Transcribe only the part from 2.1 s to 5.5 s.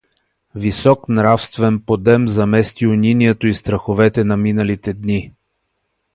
замести унинието и страховете на миналите дни.